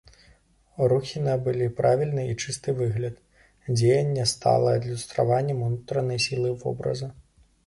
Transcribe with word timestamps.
Рухі 0.93 1.19
набылі 1.25 1.67
правільны 1.81 2.23
і 2.31 2.37
чысты 2.45 2.69
выгляд, 2.79 3.15
дзеянне 3.77 4.25
стала 4.33 4.75
адлюстраваннем 4.79 5.63
унутранай 5.69 6.19
сілы 6.27 6.49
вобраза. 6.67 7.07